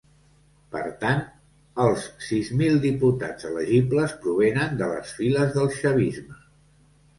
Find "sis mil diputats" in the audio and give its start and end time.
2.29-3.49